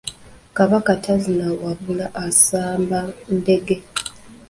[0.57, 2.99] Kabaka tazina wabula asamba
[3.37, 3.75] ndege.